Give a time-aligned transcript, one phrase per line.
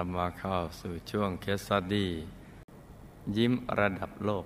[0.00, 2.10] เรามาเข้าสู่ช่วงเคสสดี้
[3.36, 4.44] ยิ้มระดับโลก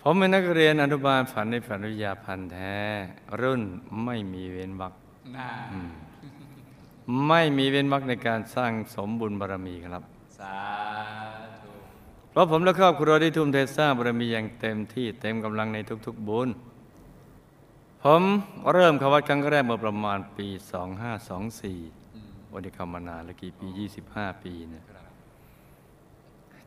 [0.00, 2.76] ผมเป็นนักเรียนอนุบาลฝันในฝันวิทยาพันธ์แท้
[3.40, 3.62] รุ่น
[4.04, 4.94] ไม่มีเว้นวรรค
[7.28, 10.04] ไม่มีเว้นวรรคในการสร้างสมบุญบารมีครับ
[10.38, 10.58] สา
[11.62, 11.72] ธุ
[12.30, 16.48] เพราะผมและครอบครัวได้ทุ่มเทสร้างบารมีอย่างเต็มที่เต็มกำลังในทุก ๆ บุญ
[18.02, 18.22] ผม
[18.72, 21.97] เริ่มเข้าวัดครั้งแรกเมื่อประมาณปี 2524
[22.52, 23.66] วันนี้เข้ามานานแล้วกี่ปี
[24.06, 24.84] 25 ปีเนี่ย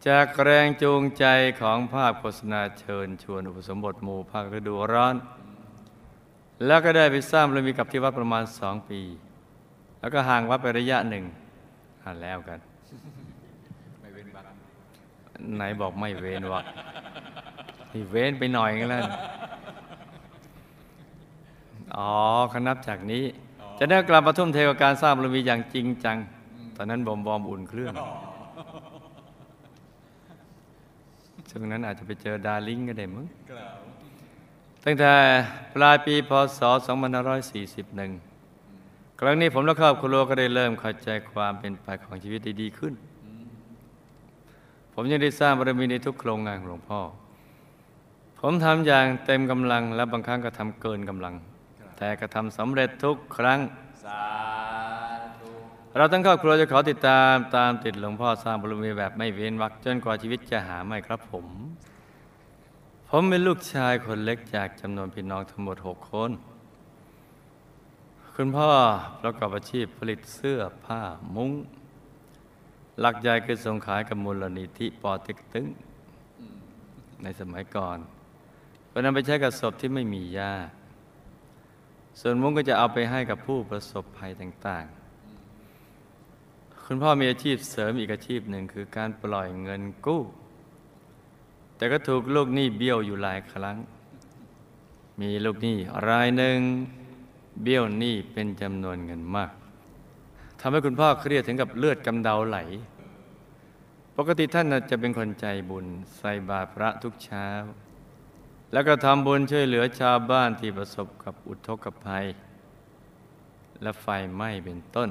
[0.07, 1.25] จากแรงจูงใจ
[1.61, 5.15] ของภาพโฆษณาเชิญชวนอุปสมบทหมู่ภาคฤดูร้อน
[6.65, 9.01] แล้วก็ได้ไปสร้างบารมีกับที่วัดประมาณสองปี
[9.99, 11.25] แล้วก็ห่างวัดไประยะหนึ่ง
[12.03, 12.59] อ่าแล้วกัน
[13.99, 14.45] ไม่เว้นวัก
[15.57, 16.61] ไหนบอกไม่เว้นวะ
[17.91, 19.03] ที่เว้นไปหน่อยก็แล้ว
[21.95, 22.11] อ๋อ
[22.51, 23.23] คนับจากนี้
[23.83, 26.17] จะได้กลับมาทุ่มเทกับการสร้างบารมีอย่างจริงจัง
[26.75, 27.93] ตอนนั้นบอมบอมอุ่นเครื่อง
[31.49, 33.25] ช่วงนั้นอาจจะไปเจอดาร์ลิงก็ได้มั้ง
[34.83, 35.11] ตั้งแต่
[35.75, 36.61] ปลายปีพศ
[37.49, 42.93] 2541 ครั้งนี้ผมและครอบครัวก็ได้เริ่มเข้าใจความเป็นไปของชีวิตได้ดีขึ้น
[44.93, 46.99] ผมยังได้สร้างบารมีในทุกโครงงานของหลวงพ่อ
[48.39, 51.35] ผมทำอย่างเต็มกำลังและบางครั้งก็ทำเกินกำลัง
[52.03, 53.59] แต่ก็ทำสำเร็จทุกครั้ง
[54.05, 54.23] สา
[55.39, 55.51] ธุ
[55.95, 61.47] เราทั้งครอบครัวจะขอติดตามตามติดหลวงพ่อสร้างบารมีแบบไม่เว้นวรรคจนกว่าชีวิตจะหาไม่ครับผม
[63.09, 66.31] ผมเป็นลูกชายคนเล็กจากจำนวนพี่น้องทั้งหมดหกคน
[68.35, 68.69] คุณพ่อ
[69.21, 71.01] ประกอบอาชีพผลิตเสื้อผ้า
[71.35, 71.51] มุ้ง
[72.99, 75.67] หลักใหญ่คือส่งขายกับมูลนิธิปอเต็กตึง
[77.23, 77.97] ในสมัยก่อน
[78.91, 80.73] ก็นำไปใช้กับศพที่ไม่มีญาติ
[82.19, 90.23] ส่วนมุ้งก็จะเอาไปให้กับผู้ประสบภัยต่างๆ คุณพ่อมีอาชีพเสริมอีกอาชีพหนึ่งคือการปล่อยเงินกู้
[91.75, 93.77] แต่ก็ถูกลูกหนี้เบี้ยวอยู่หลายครั้ง
[95.21, 95.77] มีลูกหนี้
[96.09, 96.59] รายหนึ่ง
[97.63, 99.51] เบี้ยวหนี้เป็นจำนวนเงินมาก
[100.59, 102.59] ทำให้คุณพ่อเครียดถึงกับเลือดกำเดาไหล
[104.17, 105.85] ปกติท่านจะเป็นคนใจบุญ
[106.17, 107.47] ใส่บาตรพระทุกเช้า
[108.71, 112.25] แล้วก็ทำบุญช่วยเหลือชาวบ้านที่ประสบกับอุทกภัย
[113.81, 115.09] และไฟไหม้เป็นต้น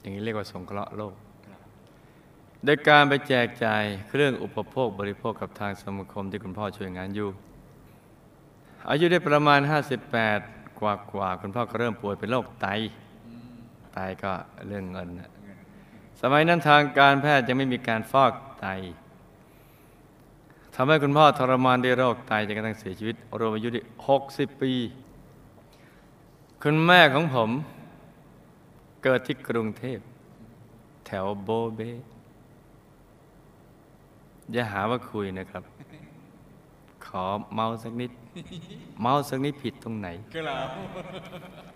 [0.00, 1.14] อย่างนี้เรียกว่าสงเคราะห์โลก
[2.64, 7.28] โดยการไปแจกจ่ายเครื่องอุปโภคบริโภคกับทางสมาคมที่คุณพ่อช่วยงานอยู่
[8.90, 9.60] อายุได้ประมาณ
[10.20, 12.66] 58 กว่ากว่าคุณพ่อก็เริ่มป่วยเป็นโรคไต
[13.92, 14.32] ไตก็
[14.66, 15.08] เรื่องเงิน
[16.20, 23.80] สมัยนั้นทางการแพทย์ยังไม่มีการฟอกไตำให้คุณพ่อทรมานด้วยโรคไตจนกระทั่งเสียชีวิตรวมอายุได้
[24.20, 24.72] 60ปี
[26.62, 27.50] คุณแม่ของผม
[29.02, 29.98] เกิดที่กรุงเทพ
[31.06, 31.80] แถวโบเบ
[34.52, 35.64] อย่าหาว่าคุยนะครับ
[37.06, 37.24] ขอ
[37.54, 38.10] เมาสักนิด
[39.00, 40.66] เมาสักนิดผิดตรงไหนกล่าว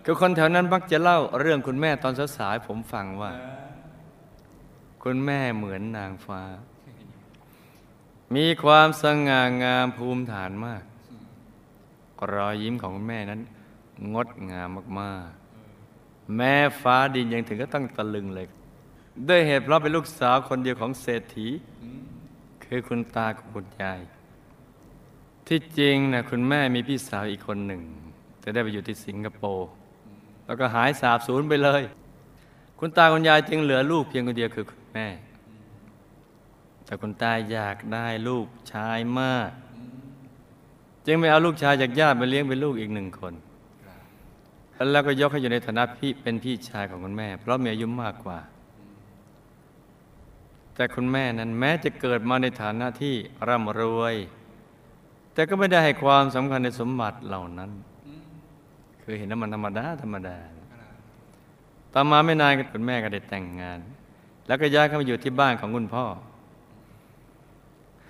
[0.04, 3.32] คือคนแถวนั้นมักจะเล่าเรื่องคุณแม่ตอนสายๆผมฟังว่า
[5.03, 6.41] คุณแม่เหมือนนางฟ้า
[8.35, 10.77] มีความสง่างามภูมิฐานมา
[12.21, 13.41] ก รอยยิ้มของคุณแม่นั้น
[14.15, 14.69] งดงาม
[15.01, 18.47] มากๆ แม่ฟ้าดินยังถึงก็ต้องตะลึงเลย
[19.29, 21.49] ด้วยเหตุเพราะเป็นลูกสาวคนเดียวของเศรษฐี
[22.65, 24.01] คือคุณตากับคุณยาย
[25.49, 27.81] ที่จริงนะคุณแม่มีพี่สาวอีกคนหนึ่ง
[28.41, 29.69] แต่ได้ไปอยู่ที่สิงคโปร์
[30.47, 31.83] แล้วก็หายสาบสูญไปเลย
[32.79, 35.07] คุณตาคุณยายจึงเหลือลูกเพียงคนเดียวคือคุณแม่
[36.84, 39.50] แต่คุณตาอยากได้ลูกชายมาก
[41.07, 43.34] จึงไม่เอาลูกชายจากญาติมาเลี้ยงเป็นลูกอีกหนึ่งคน
[44.92, 48.39] แล้วก็ยกให้อยู่ในฐานะพี่เป็นพี่ชายของคุณแม่ เพราะมีอายุมากกว่า
[50.75, 53.15] แต่คุณแม่นั้นแม้จะเกิดมาในฐานะที่
[53.48, 54.15] ร่ำรวย
[55.34, 57.71] แต่ก็ไม่ได้ให้ความสำคัญในสมบัติเหล่านั้น
[59.03, 60.39] คือเห็นน้ำมันธรรมดาธรรมดา
[61.95, 63.78] ต่อมาไม่นานคุณแม่ก็ได้แต่งงาน
[64.47, 66.07] แล้วก็ย้ายเข้ามาอยู่ที่บ้านของคุณพ่อ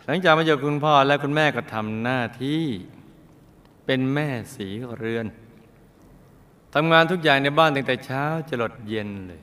[0.07, 2.65] หลังจากมาอยู่คุณพ่อแล้วคุณแม่ก็ทำหน้าที่
[3.87, 5.27] เป็นแม่สีเรือน
[6.75, 9.43] ทำงานทุกอย่างในบ้านตั้งแต่เช้าจรดเย็นเลย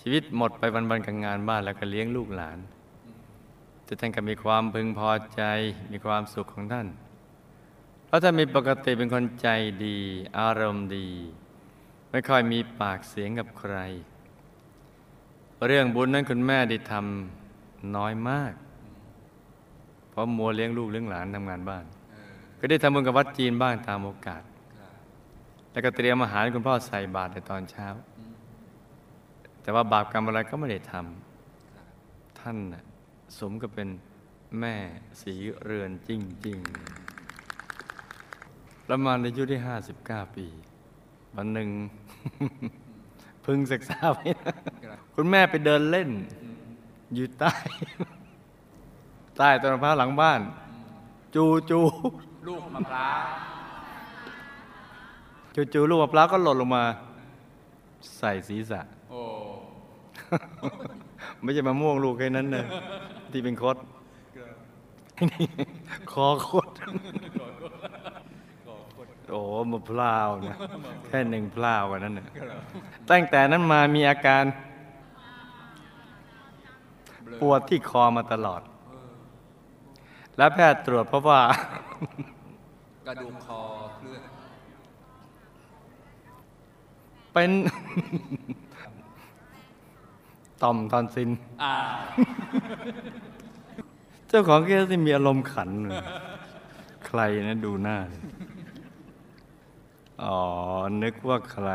[0.00, 2.58] ชีวิตหมดไปวันๆกับงานบ้านแล้วก็เลี้ยงลูกหลาน
[3.84, 5.42] แต่ท่านก็มีความพึงพอใจ
[5.92, 6.88] มีความสุขของท่าน
[8.06, 9.48] เพราะท่านมีปกติเป็นคนใจ
[9.84, 9.98] ดี
[10.38, 11.08] อารมณ์ดี
[12.10, 13.76] ไม่ค่อยมีปากเสียงกับใคร
[15.66, 18.52] เรื่องบุญนั้นคุณแม่ได้ทำน้อยมาก
[20.12, 21.84] เพราะมัวเลี้ยงลูกเลี้ยงหลานทำงานบ้าน
[22.58, 24.42] ก็ได้ทำบุญกับวัดจีนบ้างตามโอกาส
[25.70, 27.86] แล้วก็เตรียมอาหารให้คุณพ่อใส่บาตรในตอนเช้า
[29.62, 32.84] แต่ว่าบาปกรรมอะไรก็ไม่ได้ทำท่านน่ะ
[33.38, 33.88] สมกับเป็น
[34.60, 34.76] แม่
[35.22, 36.10] สีเรือนจ
[36.46, 36.58] ริง
[37.92, 40.46] ๆ ประมาณอายุได้ห้าสิบเก้าปี
[41.36, 41.68] วันหนึ่ง
[43.44, 44.54] พึงศึกษาไว้นะ
[45.14, 46.10] คุณแม่ไปเดินเล่น
[47.14, 47.52] อยู่ใต้
[49.38, 50.40] ใต้ต้นมะพร้าวหลังบ้าน
[51.34, 51.80] จูจู
[52.48, 53.20] ลูกมะพร้าว
[55.54, 56.84] จูจูลูกมะพร้าวก็หล่นลงมา
[58.18, 58.80] ใส่ศีรษะ
[59.10, 59.20] โอ้
[61.42, 62.64] ไม่ใช่มะม่วงลูกแค่นั้นนะ
[63.32, 63.76] ที่เป็นคด
[65.32, 65.46] นี่
[66.12, 66.68] คอคด
[69.30, 69.40] โอ้
[69.72, 70.56] มะพร้าวนะ
[71.06, 72.26] แค่หนึ่งพร้าวกันนั้นนะ
[73.10, 74.44] ตั้งแต่นั้นมามีอาการ
[77.40, 78.62] ปวดที่คอมาตลอด
[80.36, 81.42] และแพทย์ตรวจพบว่า
[83.06, 83.60] กระดูกคอ
[83.96, 84.20] เคลื่อน
[87.32, 87.50] เป็น
[90.62, 91.30] ต่อมทอนซิล
[91.62, 91.74] อ่า
[94.28, 96.04] เจ้าของเคสที่มีอารมณ์ขันเลย
[97.06, 98.22] ใครนะดูหน้าเลย
[100.22, 100.38] อ๋อ
[101.02, 101.68] นึกว่าใคร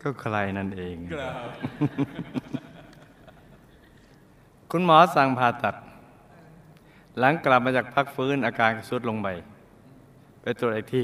[0.00, 1.48] ก็ใครนั่นเองครับ
[4.70, 5.74] คุณหมอสั่งผ่าตัด
[7.18, 9.28] หลังกลับมาจากพักฟื้นอาการก็ทรุดลงไป
[10.42, 11.02] ไปตรวจอีกที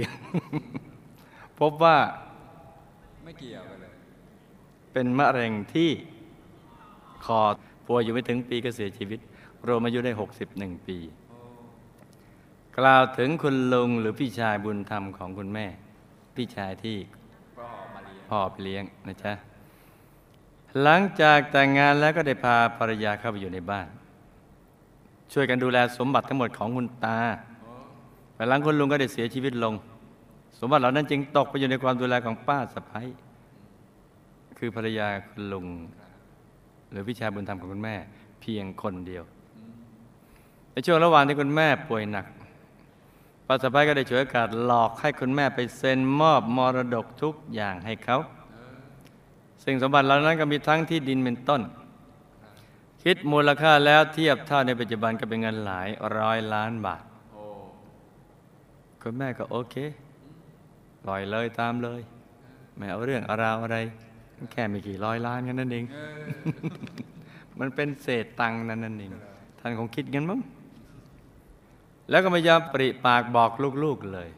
[1.61, 1.97] พบว่า
[3.25, 3.93] ไม่เกี่ยวกันเลย
[4.93, 5.91] เป็นมะเร็งที่
[7.25, 7.41] คอ
[7.87, 9.21] ป่วยอยู่ไม่ถึงปีก็เสียชีวิต
[9.67, 10.13] รวมอายุได้
[10.51, 10.99] 61 ปี
[12.79, 15.67] กล่าวถึงคุณลุงหรือพี่ชายบุญธรรมของคุณแม่
[16.35, 16.99] พี่ชายที่
[17.59, 19.33] ก็หอเรียนพ่อไปเลี้ยงนะจ๊ะ
[20.83, 23.89] หลังจากแต่งงานแล้วก็ได้พาภรรยาเข้าไปอยู่ในบ้าน
[25.33, 27.19] ช่วยกันดูแลสมบัติทั้งหมดของคุณตา
[28.37, 29.75] ภายหลังคุณลุงก็ได้เสียชีวิตลง
[30.59, 33.07] สมบัติเหล่านั้นจึงตกไปอยู่ในความดูแลของป้าสะพ้าย
[34.59, 35.67] คือภรรยาคุณลุง
[36.91, 37.97] หรือพี่ชาบุญธรรมของคุณแม่
[38.41, 39.25] เพียงคนเดียว
[40.73, 42.27] ในช่วงระหว่างที่คุณแม่ป่วยหนัก
[43.47, 48.19] ป้าสะพ้ายก็ได้ฉวยโอกาสหลอกให้คุณแม่ไปเซ็นมอบมรดกทุกอย่างให้เขา
[49.65, 51.61] ซึ่งสมบัติเหล่านั้นก็มีทั้งที่ดินเป็นต้น
[53.07, 57.03] คิดมูลค่าแล้วเทียบเท่าในปัจจุบันก็เป็นเงินหลายร้อยล้านบาท
[59.03, 59.77] คุณแม่ก็โอเค
[61.03, 62.01] ปล่อยเลยตามเลย
[62.77, 63.77] ไม่เอาเรื่องอาราวอะไร
[64.53, 65.85] แค่ไม่กี่ร้อยล้านแค่นั้นเอง
[67.59, 69.13] มันเป็นเศษตังค์นั่นนั่นเอง
[69.59, 70.41] ท่านคงคิดงั้นมั้ง
[72.11, 73.51] แล้วก็ไม่ยอมปริปากบอก
[73.85, 74.29] ลูกๆเลย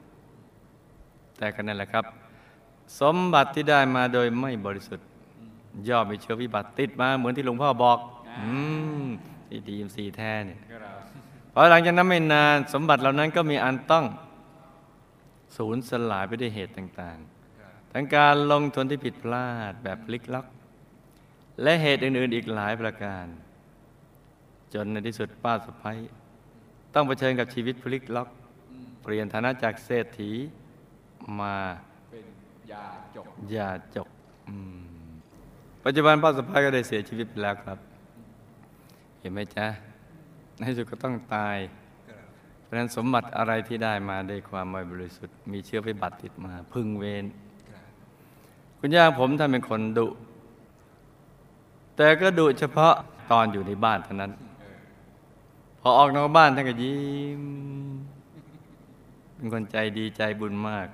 [1.39, 2.05] แต่ก็นั่นแหละครับ
[3.01, 5.07] สมบัติที่ได้มาโดยไม่บริสุทธิ์
[5.89, 7.99] ย่อมมีเชื้อวิบัติติดมาเหมือนที่หลวงพ่อบอก
[8.38, 8.50] อื
[9.03, 9.06] ม
[9.49, 11.00] ที่ดีมสีแท้เนี่ยครับ
[11.53, 14.05] พอหลังจากนั้นไม่นานสมบัติเหล่านั้นก็มีอันต้อง
[15.56, 20.47] สูญสลายไปด้วยเหตุต่างๆ ทั้งการลงทุนที่ผิดพลาดแบบพลิกล็อก
[21.62, 23.27] และเหตุอื่น ๆ อีกหลายประการ
[24.75, 25.99] จนในที่สุดป้าสะพ้ย
[26.94, 28.29] ต้องเผชิญกับชีวิตพลิกล็อก
[29.03, 30.31] เปลี่ยนฐานะจากเศรษฐี
[31.41, 31.55] มา
[32.10, 32.27] เป็น
[32.72, 34.08] ยาจกยาจก
[34.49, 34.56] อื
[35.08, 35.10] ม
[35.84, 39.67] ปัจจุบันป้าสะพ้ยก็ได้เสียชีวิตไปแล้วครับเห็นไหมจ๊ะ
[40.59, 41.56] ในที่สุดก็ต้องตาย
[42.63, 47.25] เพราะฉะนั้นสมบัติอะไรที่ได้มาด้วยความไม่บริสุทธิ์ มีเชื้อไฟบัติติดมา พึงเวร
[48.79, 50.06] คุณย่าผมท่านเป็นคนดุ
[51.97, 52.95] แต่ก็ดุเฉพาะ
[53.31, 54.33] ตอนอยู่ในบ้านเท่านั้น
[55.81, 57.01] พอออกนอกบ้านท่านก็ยิ้
[57.41, 57.43] ม
[59.35, 60.89] เป็นคนใจดีใจบุญมาก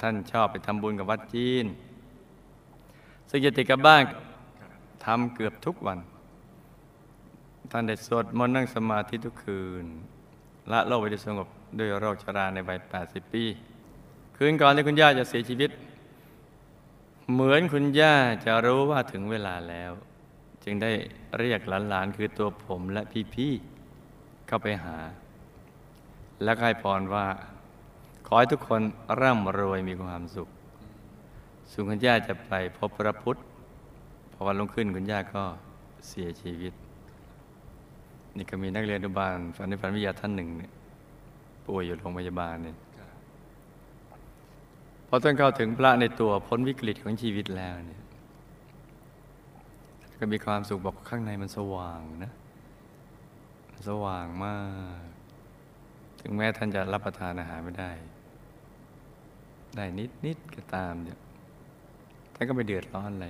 [0.00, 1.64] ท่านชอบไปทำบุญกับวัดจีน
[3.28, 4.02] ซึ่งจะติดกับบ้าน
[5.04, 5.98] ทำเกือบทุกวัน
[7.70, 9.86] ท่านได้สวดมนต์นั่งสมาธิทุกคืน
[10.72, 11.48] ละโลกไปได้สงบ
[11.78, 13.44] ด้วยโรคชราในวัย 80 ปี
[14.36, 15.70] คืนก่อนที่คุณย่าจะเสียชีวิต
[17.32, 18.14] เหมือนคุณย่า
[18.46, 19.92] จะรู้ว่าถึงเวลาแล้ว
[20.64, 20.92] จึงได้
[21.38, 23.02] เรียกหลานๆ คือตัวผมและ
[23.34, 24.98] พี่ๆ เข้าไปหา
[26.44, 27.26] และก็ให้พรว่า
[28.26, 28.82] ขอให้ทุกคน
[29.20, 30.48] ร่ำรวยมีความสุข
[31.70, 33.40] ส่วนคุณย่าจะไปพบพระพุทธ
[34.32, 35.44] พอวันลงขึ้นคุณย่าก็
[36.08, 36.72] เสียชีวิต
[38.36, 40.72] นี่ก็มีนักเรียนอนุบาลฝันในฝันวิทยาท่านหนึ่งเนี่ย
[41.66, 42.76] ป่วยอยู่โรงพยาบาลเนี่ย
[45.08, 48.02] พอต้นเข้าถึงพระในตัวพ้นวิกฤตของชีวิตแล้วเนี่ย
[50.20, 52.32] ก็มีความสุขบอกข้างในมันสว่างนะ
[53.88, 54.56] สว่างมา
[55.00, 55.04] ก
[56.20, 57.90] ถึงแม้ท่านจะรับประทานอาหารไม่ได้
[59.76, 61.18] ได้นิดนิดก็ตามเนี่ย
[62.34, 63.28] ท่านก็ไม่เดือดร้อนอะไร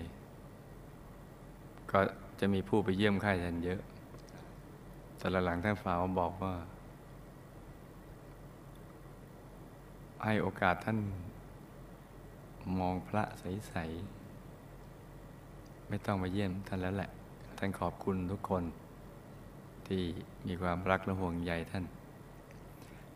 [1.90, 1.98] ก็
[2.40, 3.80] จะมีผู้ไปเยี่ยมไข้ท่านเยอะ
[5.20, 6.54] แต่ละหลังท่านฝากมาบอกว่า
[10.24, 10.98] ให้โอกาสท่าน
[12.78, 13.74] มองพระใส
[14.62, 17.10] ๆ ไม่ต้องมาเยี่ยมท่านแล้วแหละ
[17.58, 18.62] ท่านขอบคุณทุกคน
[19.86, 20.02] ที่
[20.46, 21.84] มีความรักและห่วงใยท่าน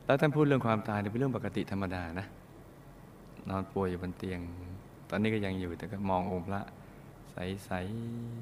[0.05, 2.27] แล้วท่านพูดเรื่องความตายเนี่ยเป็นเรื่องปกติธรรมดานะ
[3.49, 4.41] นอนป่วยอยู่บนเตียง
[5.11, 6.61] ตอนนี้ก็ยังอยู่แต่ก็มององค์พระ
[7.33, 7.71] ใส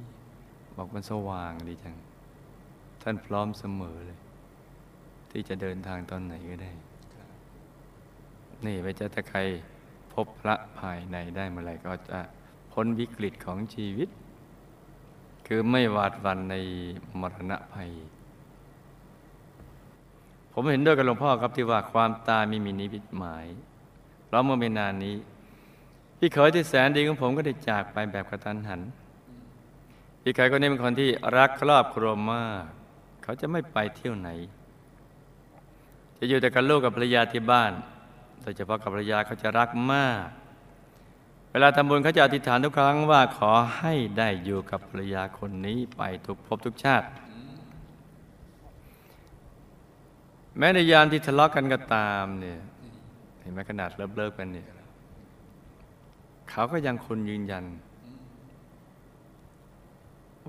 [0.03, 1.97] ๆ บอกมันสว่างดีจัง
[3.03, 4.19] ท่านพร้อมเสมอเลย
[5.31, 6.73] ที่จะเดินทางตอนไหนก็ได้
[8.67, 9.41] นี่ไปจะถ้าใคร
[10.13, 12.19] พบพระภายในได้เมื่อไหร่ก็จะ
[12.73, 14.09] พ้นวิกฤตของชีวิต
[15.47, 16.57] คือไม่หวาดหวันใน
[17.21, 17.91] มรณะภัย
[20.53, 23.47] ผมเห็นด้วยกับหลวงพ่อครับที่ว่าความตายไม่มีนิมิตหมาย
[24.27, 25.17] เพราะเมื่อไม่นานนี้
[26.19, 28.81] พี่เขยที่แสนดีของผมก็ได้จากไปแบบกระทันหัน
[30.23, 32.67] พี่เขยคนนี้เป็นคนที่รักครอบครัวมาก
[33.23, 34.29] เขาจะไม่ไปเที่ยวไหน
[36.19, 37.73] จะอยู่แต่กับลูกกับภรรยาที่บ้าน
[38.43, 40.27] โดยเฉพาะกับภรรยาเขาจะรักมาก
[41.53, 47.07] เวลาทำบุญเขาจะอธิษฐานทุกครั้งว่าขอให้ได้อยู่กับภรรยาคนนี้ไปทุกภพทุกชาติ
[50.59, 52.61] แม้ในยามที่ทะเลาะกันก็ตามเนี่ย
[53.41, 54.69] เห็นไหมขนาดเลิกเลิกกันเนี่ย
[56.51, 57.65] เขาก็ยังคนยืนยัน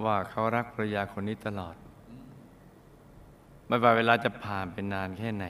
[0.03, 1.75] ว่าเขารักภรรยาคนนี้ตลอด
[3.67, 5.46] ไม่ว่าเวลาจะผ่านไปนานแค่ไหน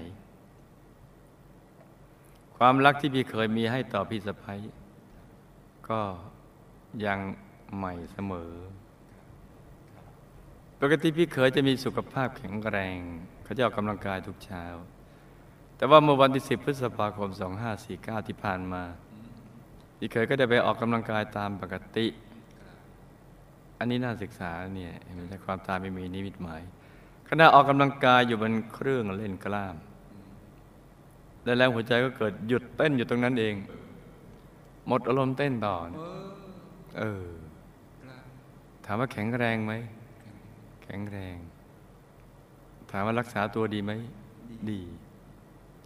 [2.58, 4.60] ความรักที่พี่เคยมีให้ต่อพี่สะพ้ย
[5.90, 6.02] ก็
[7.06, 7.20] ยัง
[7.78, 8.52] ใหม่เสมอ
[10.82, 12.98] ปกติพี่เคยจะมีสุขภาพแข็งแรง
[13.44, 14.66] เขาจะออกกำลังกายทุกเช้า
[15.78, 17.30] แต่ว่าเมื่อวันที่ 10 พฤษภาคม
[17.80, 18.84] 2549 ที่ผ่านมา
[19.98, 22.06] พี่เคยก็ได้ไปออกกำลังกายตามปกติ
[23.78, 26.62] อันนี้น่าศึกษาเนี่ยเห็นไหมแต่ความตายไม่มีนิมิตหมาย
[27.40, 29.76] ณะออกกำลังกายอยู่บนเครื่องเล่นกล้าม
[31.44, 33.56] แล้วแรงหัวใจก็เกิดหยุดเต้นอยู่ตรงนั้นเอง
[34.88, 36.02] หมดอารมณ์เต้นต่อเนี่ย
[37.00, 37.28] เออ
[38.86, 39.74] ถามว่าแข็งแรงไหม
[40.84, 41.36] แข็งแรง
[42.92, 43.92] ถามว่ารักษาตัวดีไหม
[44.72, 44.82] ดี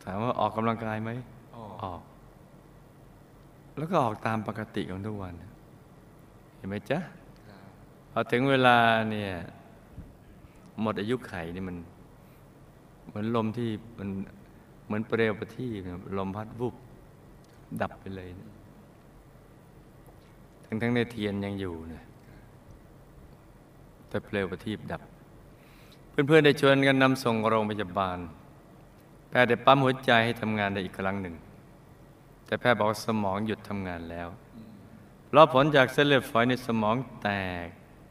[0.04, 1.12] ถามว่าออกกำลังกายไหม
[1.84, 2.02] ออก
[3.78, 5.34] แล้วก็ออกตามปกติของทุกวัน
[6.56, 7.00] เห็นไหมจ๊ะ
[8.12, 8.78] พอถึงเวลา
[9.12, 9.32] เนี่ย
[10.82, 11.78] หมดอายุไขนี่มัน
[13.08, 13.70] เหมือนลมที่
[14.00, 14.10] มัน
[14.86, 16.76] เหมือนเปลวประทีปเนี่ยลมพัดวุบ
[17.82, 18.50] ดับไปเลยนะ
[20.66, 22.04] ทั้งทั้งในเทียนยังอยู่นะ
[24.10, 25.02] แต่เปลวประทีปดับ
[26.12, 28.18] เพื่อนๆได้ชวนกันนำส่งโรงพยาบาล
[29.30, 31.36] แพทย์ได้ปั๊มหัวใจให้ทำงานได้อีกครั้งหนึ่ง
[32.46, 34.28] แต่แพทย์บอกสมองหยุดทำงานแล้ว
[35.36, 37.30] รอผลจากเส้นเลือดฝอยในสมองแต
[37.64, 37.66] ก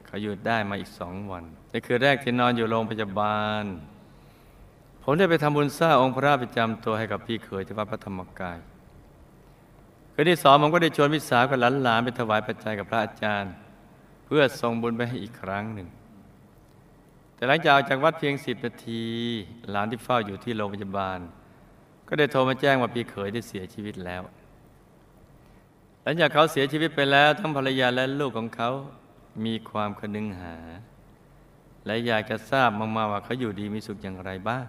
[0.07, 1.45] เขาหยุดได้มาอีกสองวัน
[1.87, 3.65] คือแรกที่นอนอยู่โรงพยาบาล
[5.03, 8.59] ผมได้ไปทำบุญสร้างองค์พระประจำตัวให้กับพี่เขยที่วัดพระธรรมกาย
[10.13, 13.53] คืนที่สองผมก็ได้ชวนพี่สาวกับหลานๆไปถวายปัจจัยกับพระอาจารย์
[14.25, 15.89] เพื่อส่งบุญไปให้อีกครั้งหนึ่ง
[17.35, 19.05] แต่หลังจากออกจากวัดเพียงสิบนาที
[19.71, 21.19] หลานที่เฝ้าอยู่ที่โรงพยาบาล
[22.09, 24.23] ก็ได้โทรมาแจ้งว่าพี่เขยได้เสียชีวิตแล้ว
[26.03, 28.71] หลังจากเขาเสียชีวิตไปแล้วทั้งภรรยาและลูกของเขา
[29.45, 30.57] มีความคนึงหา
[31.87, 34.65] และอยากจะทราบมากๆว่าเขาอยู่ดีมีสุขอย่างไรบ้าง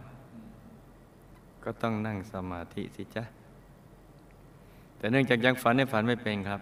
[1.64, 3.24] ก็ต้องนั่งสมาธิสิจ๊ะ
[4.98, 6.62] แต่เนื่องจากยังฝันในฝันไม่เป็นครับ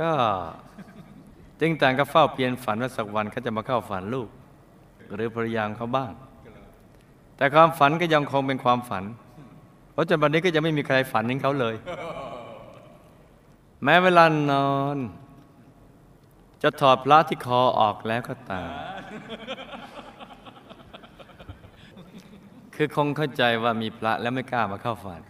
[0.00, 0.10] ก็
[1.60, 4.28] จึงต่างก็เฝ้าเปลี่ยนฝันว่าสักวันเขาจะมาเข้าฝันลูก
[5.14, 6.12] หรือภรรยาของเขาบ้าง
[7.36, 9.04] แต่ความฝันก็ยังคงเป็นความฝัน
[9.92, 11.74] เพราะจนวันนี้ก็ยังไม่มีใครฝันถึงเขาเลย
[13.84, 14.98] แม้เวลานอน
[16.62, 18.70] จะถอดพระที่คอออกแล้วก็ตาม
[22.74, 25.20] คือคงเข้าใจว่ามีพระแล้วไม่กล้ามาเข้าฝัน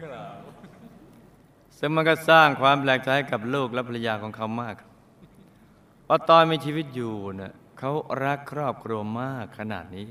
[1.79, 4.75] ซึ่งมันก็สร้างความแปลกใจให้กับลูกและภรรยาของเขามาก
[6.05, 7.93] เพราะตอนมีชีวิตอยู่เนะ่ะเขา
[8.25, 10.09] รักครอบครัวมากขนาดนี้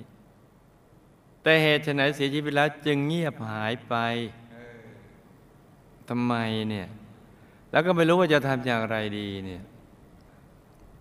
[1.43, 3.95] แต่เหตุไฉนเสียชีวิตแล้วจึงเงียบหายไป
[6.09, 6.33] ทำไม
[6.69, 6.87] เนี่ย
[7.71, 9.63] แล้วก็ไม่รู้ว่าจะทำอย่างไรดีเนี่ย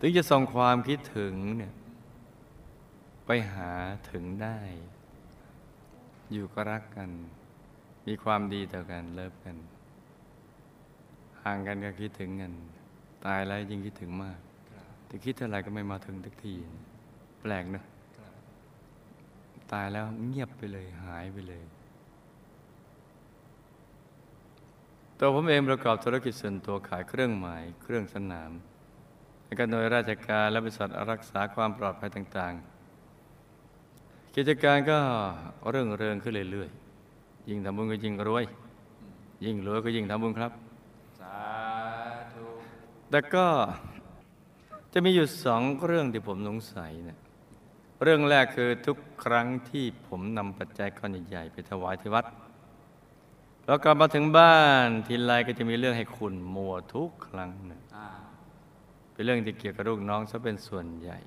[0.00, 1.72] ถึงจะส่งความคิดถึงเนี่ย
[3.26, 3.72] ไปหา
[4.10, 4.58] ถึงได้
[6.32, 7.10] อยู่ก็รักกัน
[8.06, 9.56] มีความดีต่อกันเลิฟกัน
[11.42, 12.52] ห่างกันก็คิดถึงกัน
[13.26, 14.38] ตายแล้วยิ่งคิดถึงมาก
[15.06, 16.54] แต่คิดเท่าไหร่ก็ไม่มาถึงทุกที
[17.40, 17.84] แปลกเนอะ
[19.72, 21.62] ตายแล้วเงียบไปเลยหายไปเลย
[25.18, 28.50] ตัวผมเองประกอบธุรกิจส่วนตัวขายเครื่องหมาย เครื่องสนาม
[29.50, 34.98] และการโดยราชการและบริษัทรักษาความปลอดภัยต่างๆ กิจการก็
[35.70, 38.44] เรื่องเริงขึ้นเรื่อยๆ ยิ่งทำบุญก็ยิ่งรวย
[39.44, 40.52] ยิ่งรวยก็ยิ่งทำบุญครับ
[41.20, 41.38] สา
[42.32, 42.46] ธุ
[43.10, 43.46] แต่ก็
[44.92, 47.18] จะมีอยู่สองเรื่องที่ผมสงสัยเนี่ย
[48.02, 52.24] เรื่องแรกคือทุกครั้งที่ผมนำปัจจัยก้อนใหญ่ๆไปถวายที่วัด
[53.66, 58.08] แล้วกลับมาถึงบ้านทีไรก็จะมีเรื่องให้คุณมัวทุกครั้งนะอ่า
[59.20, 61.18] เป็นเรื่องที่เกี่ยวกับลูกน้องซะเป็นส่วนใหญ่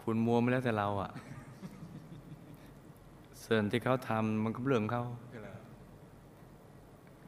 [0.00, 1.10] คุณมัวไม่แล้วแต่เราอะ
[3.44, 5.04] ส่วนที่เขาทำมันก็เรื่องเขา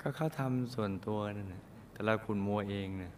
[0.01, 3.13] ก็เขาทำส่วนตัวนั่นนะแต่เราคุณมัวเองนะ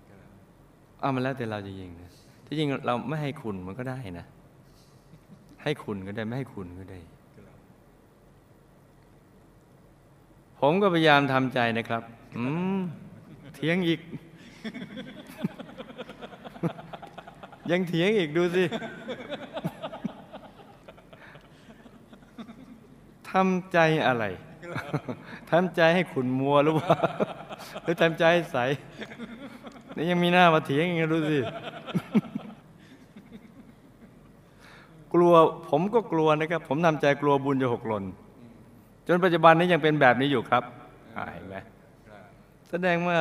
[1.02, 2.10] อ้ามันแล้วแต่เราจะยิงนะ
[2.46, 4.26] ที่จริงเราไม่ให้คุณมันก็ได้นะ
[5.62, 6.98] ให้คุณก็ได้ไม่ให้คุณก็ได้
[10.60, 12.02] ผมก็พยายามทำใจนะครับ
[12.36, 12.44] อื
[12.76, 12.78] ม
[13.54, 14.00] เถียงอีก
[17.70, 18.64] ยังเถียงอีกดูสิ
[23.30, 24.24] ทำใจอะไร
[25.50, 26.94] ทำใจให้ขุนมัวหรือว่า
[27.82, 28.58] หรือทำใจใใส
[29.96, 31.38] นี่ยังมีหน้ามาเถียงอีกนะดูสิ
[35.14, 35.34] กลัว
[35.68, 38.04] ผมก็กลัวนะครับ ผมทำใจกลัวบุญจะหกหล่น
[39.06, 40.62] จนปัจจุบันนี้ยังเป็นแบบนี้อยู่ครับ
[41.16, 41.56] อ่าเห็นไหม
[42.70, 43.18] แสดงว่า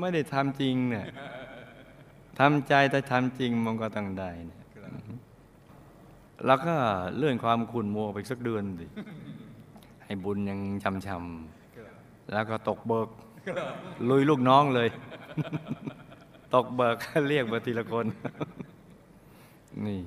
[0.00, 1.06] ไม่ได้ทำจริงเนี่ย
[2.38, 4.60] ทำใจแต่ทำจริงมันก็ต้องได้เนี่ย
[6.46, 6.74] แล้วก็
[7.16, 8.86] เลื่อนความขุ่นมัวไปอีกสักเดือนสิ
[10.04, 10.60] ให้บุญยัง
[11.06, 13.08] ช้ำๆแล้วก็ตกเบิก
[14.08, 14.88] ลุยลูกน้องเลย
[16.54, 16.96] ตกเบิก
[17.28, 18.06] เรียกมาทีละคน
[19.86, 20.00] นี่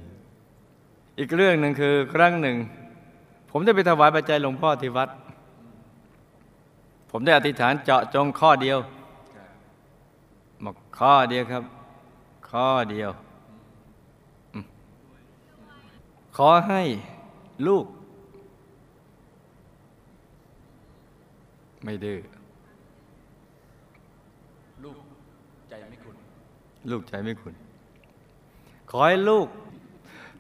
[1.20, 2.56] อีกเรื่องหนึ่งคือ ครั้งหนึ่ง
[3.52, 5.10] ผมได้ไปถวายปัจจัยหลวงพ่อที่วัด
[7.12, 8.78] ผมได้อธิษฐานเจาะจงข้อเดียว
[10.64, 11.64] บอกข้อเดียวครับ
[12.60, 13.12] ข้อเดียว
[14.54, 14.66] อืม
[16.38, 16.82] ขอให้
[17.68, 17.86] ลูก
[21.84, 22.20] ไม่ดื้อ
[24.84, 24.96] ลูก
[25.70, 26.16] ใจไม่ขุน
[26.92, 27.54] ลูกใจไม่คุณ
[28.92, 29.48] ขอให้ลูก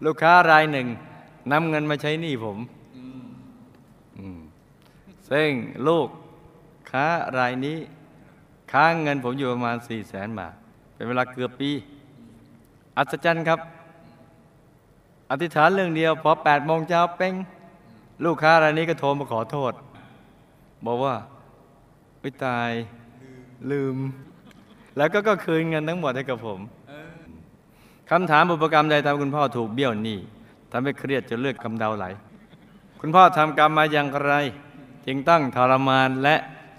[0.05, 0.87] ลูกค้ารายหนึ่ง
[1.51, 2.57] นำเงินมาใช้หนี้ผม
[4.17, 4.39] อืม
[5.29, 5.49] ซึ่ง
[5.87, 6.07] ลูก
[6.91, 7.05] ค้า
[7.37, 7.77] รายนี้
[8.71, 10.53] ค้างเงินผมอยู่ประมาณสี่แสนบาท
[10.93, 11.71] เป็นเวลาเกือบปี
[12.97, 13.59] อัศจรรย์ครับ
[15.31, 17.33] อธิษฐานเรื่องเดียว พอแปดโมงเช้าเป้ง
[18.25, 19.73] ลูกค้ารายนี้ก็โทรมาขอโทษ
[20.85, 21.15] บอกว่า
[22.19, 22.71] ไม่ตาย
[23.71, 23.97] ลืม
[24.97, 26.59] แล้วก็ก็คืนเงินทั้งหมดให้กับผม
[28.09, 30.19] คำถามบุพกรรมใดทำคุณพ่อถูกเบี้ยวหนี้
[30.71, 32.05] ทำให้เครียดจนเลือดกำเดาไหล
[32.99, 34.33] คุณพ่อทำกรรมมาอย่างไร
[35.05, 36.35] จึงต้องทรมานและ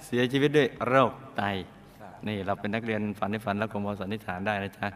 [0.07, 1.43] เสียชีวิตด้วยโรคไต
[2.29, 4.89] นี่เราเป็นนักเรียนฝันในฝันแล้วคงพอสันนิษฐานได้นะจ๊ะ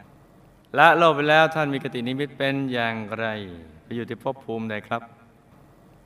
[0.79, 3.27] ละโลกไปแล้วท่านมีกตินิมิตเป็นอย่างไร
[3.85, 5.03] ไปอยู่ที่ภพภูมิใดครับ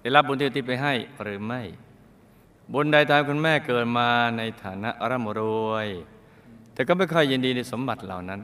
[0.01, 1.63] ได้รับบุญที่อุทิศไปให้หรือไม่
[2.73, 5.89] บุญใดทำคุณแม่เกิดมาในฐานะร่ำรวย
[6.75, 8.41] แต่ก็ไม่ค่อยยินดีในสมบัติเหล่านั้น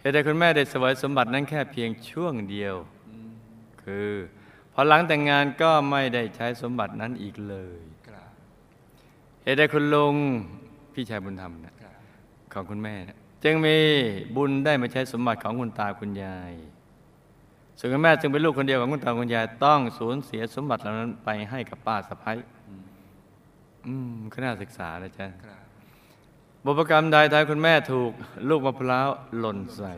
[0.00, 2.74] เหตุใดคุณแม่ได้เสวยสมบัตินั้นแค่เพียงช่วงเดียว
[3.82, 4.10] คือ
[4.72, 8.30] พอหลังแต่งงานก็ไม่ได้ใช้สมบัตินั้นอีกเลยครับ
[9.42, 10.16] เหตุใดคุณลุง
[10.92, 11.94] พี่ชายบุญธรรมนะครับ
[12.52, 13.76] ของคุณแม่เนี่ย จึงมี
[14.36, 16.52] บุญได้มาใช้สมบัติของคุณตาคุณยาย
[17.78, 22.36] ส่วนคุณแม่จึงเป็นลูกคนเดียวของคุณตาคุณยายต้องสูญเสียสมบัติเหล่านั้นไปให้กับป้าสะพ้าย
[23.86, 25.60] อืมก็น่าศึกษานะจ๊ะครับ
[26.64, 28.12] บุพกรรมใดทายคุณแม่ถูก
[28.48, 29.92] ลูกมะพร้าวหล่นใส่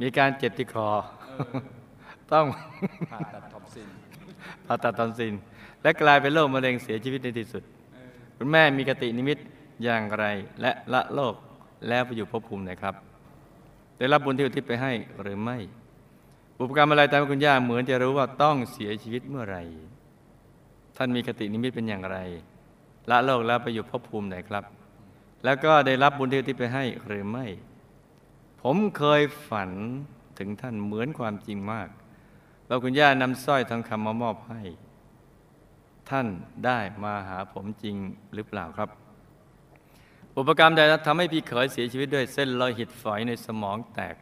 [0.00, 0.88] มีการเจ็บที่คอ
[2.32, 2.46] ต้อง
[3.10, 3.88] ผ่าตัดทอมซิน
[4.66, 5.34] ผ่าตัดตอนซิน
[5.82, 7.62] และกลายเป็นโรคมะเร็งเสียชีวิตในที่สุด
[8.36, 9.38] คุณแม่มีกตินิมิต
[9.84, 10.24] อย่างไร
[10.60, 11.34] และละโลก
[11.88, 12.94] แล้วไปอยู่ภพภูมิไหนครับ
[13.98, 14.92] ได้รับบุญที่อุทิศไปให้
[15.22, 15.56] หรือไม่
[16.56, 19.62] บุพกรรมอะไรตามคุณย่าเหมือนจะรู้ว่าต้องเสียชีวิตเมื่อไหร่
[20.96, 22.18] ท่านมีกตินิมิตเป็นอย่างไร
[23.10, 24.64] ละโลกแล้วไปอยู่ภพภูมิไหนครับ
[25.44, 27.46] แล้วก็ได้รับบุญที่อุทิศไปให้หรือไม่
[28.62, 29.70] ผมเคยฝัน
[30.38, 31.88] ถึงท่านเหมือนความจริงมาก
[32.68, 34.62] ว่าคุณย่านำสร้อยทองคำมามอบให้
[36.10, 36.26] ท่าน
[36.66, 37.96] ได้มาหาผมจริง
[38.34, 38.88] หรือเปล่าครับ
[40.38, 44.16] อุปกรรมใดทำให้พี่เขยเสียชีวิตด้วยเส้นโลหิตฝอยในสมองแตก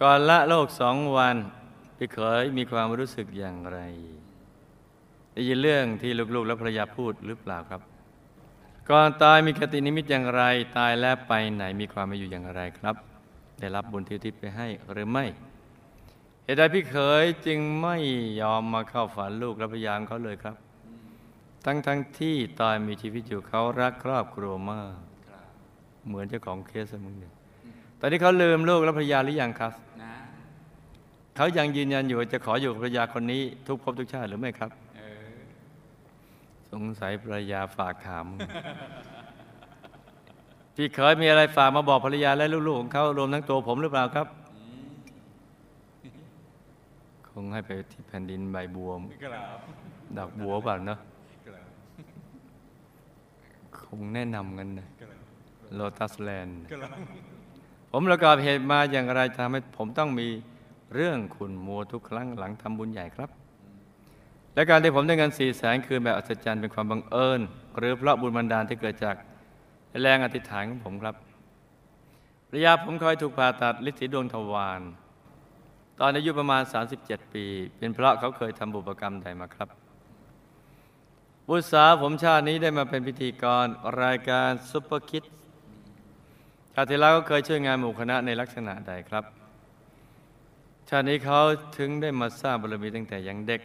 [0.00, 1.36] ก่อนละโลกสองวัน
[1.96, 3.78] พี่เขยมีความรู้สึกอย่างไร
[5.32, 7.80] ได้ยินเรื่องที่ลูกๆและภรรยาพูดหรือเปล่าครับ
[8.90, 10.42] ก่อนตายมีคตินิมิตอย่างไร
[10.78, 12.96] ตายแล้วไปไหนมีความมาอยู่อย่างไรครับ
[13.60, 15.24] ได้รับบุญที่อุทิศไปให้หรือไม่
[16.44, 17.96] เหตุใดพี่เขยจึงไม่
[18.40, 20.56] ยอมมาเข้าฝันลูกและพยายามเขาเลยครับ
[21.68, 24.92] ทั้งทั้งที่ตอนมีชีวิตอยู่เขารักครอบครัวมาก
[25.28, 25.44] ครับ
[26.06, 27.34] เหมือนเจ้าของเคสมึงเนี่ย
[28.00, 30.14] ตอนนี้เขาลืมลูกและภรรยาหรือยังครับนะ
[31.36, 35.28] เขายังยืนยันอยู่ว่าจะขออยู่กับภรรยาคนนี้ ทุกภพทุกชาติหรือไม่ครับเออ
[36.72, 38.26] สงสัยภรรยาฝากถาม
[40.74, 44.26] พี่เคยมีอะไรฝากมาบอกภรรยาและลูกๆของเขารวมทั้งตัวผมหรือเปล่าครับ
[47.30, 48.90] คงให้ไปที่แผ่นดินใบบัว
[49.22, 49.60] ครับ
[50.16, 50.98] ดอกบัวเปล่าเนอะ
[53.86, 54.88] ครับคงแนะนำกันนะ
[55.74, 56.90] โลตัสแลนด์ครับ
[57.92, 60.28] ผมประกอบเหตุมาอย่างไรทำให้ผมต้องมี
[60.94, 63.30] เรื่องขุนมัวทุกครั้งหลังทำบุญใหญ่ครับ
[64.54, 67.40] และการที่ผมได้เงินสี่แสนคืนแบบอัศจรรย์เป็นความบังเอิญ
[67.76, 69.16] หรือเพราะบุญบันดาลที่เกิดจาก
[70.00, 71.14] แรงอธิษฐานของผมครับ
[72.54, 74.80] ระยะผมเคยถูกผ่าตัดลิสีดวงทวาร
[76.00, 76.62] ตอนอายุประมาณ
[76.98, 77.44] 37 ปี
[77.78, 79.85] เป็นเพราะเขาเคยทำบุพกรรมใดมาครับ
[81.48, 83.66] บุตรสาผมชาตินี้ได้มาเป็นพิธีกร
[84.02, 85.22] รายการซุปเปอร์คิด
[86.72, 89.24] ชาติที่แล้วก็เคยช่วยงานหมู่คณะในลักษณะใดครับ
[90.88, 91.40] ชาตินี้เขา
[91.78, 93.60] ถึงได้มาสร้างบารมีตั้งแต่ยังเด็ก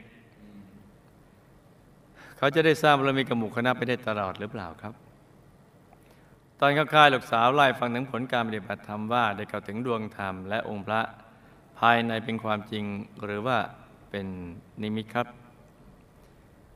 [2.38, 4.94] เขาจะได้สร้างบารมีกับหมู่คณะไปได้ตลอดหรือเปล่าครับ
[6.60, 11.02] ตอนเข้าค่ายลูกสาวไล่ฟังถึงผลการปฏิบัติธรรมว่าได้เข้าถึงดวงธรรมและองค์พระ
[11.80, 12.86] ภายในเป็นความจริง
[13.26, 13.58] หรือว่า
[14.10, 14.28] เป็น
[14.84, 15.41] นิมิตครับ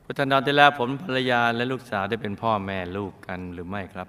[0.08, 4.08] พุทธันดรที่แล้วผมภรรยาและลูกสาวได้เป็นพ่อแม่ลูกกันหรือไม่ครับ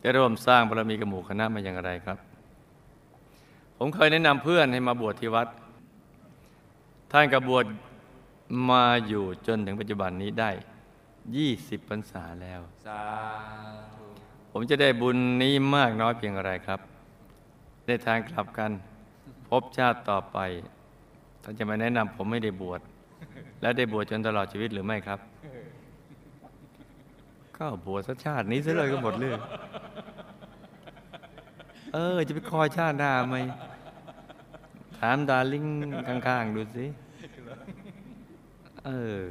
[0.00, 2.18] ได้ร่วมสร้างบารมีกับหมู่คณะมาอย่างไรครับ
[3.78, 5.48] ผมเคยแนะนำเพื่อนให้มาบวชที่วัด
[7.12, 7.64] ท่านกับบวช
[8.70, 10.50] มาอยู่จนถึงปัจจุบันนี้ได้
[11.24, 13.02] 20พรรษาแล้วสา
[13.94, 14.04] ธุ
[14.52, 16.80] ผมจะได้บุญนี้มากน้อยเพียงไรครับ
[17.86, 18.70] ได้ทางกลับกัน
[19.48, 20.38] พบชาติต่อไป
[21.42, 22.80] ท่านจะมาแนะนำผมไม่ได้บวช
[23.64, 25.18] และได้บวชจนตลอดชีวิตหรือไม่ครับ
[27.56, 29.38] ก็บวชสักชาตินี้ซะเลยก็หมดเรื่อง
[31.94, 33.36] เออ จะไปคอยชาติหน้าไหม
[34.98, 35.66] ถามดาริ่ง
[36.08, 36.86] ข้างๆ ดูสิ
[38.86, 39.22] เออ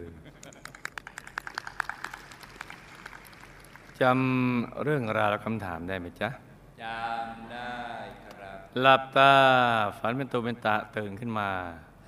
[4.02, 6.30] จำเรื่องราวและคำถามได้ไหมจ๊ะ
[6.84, 7.74] จำได้
[8.24, 9.34] ครับ หลับตา
[10.00, 11.50] ฝันเป็นตัวเป็นตะตื่นขึ้นมา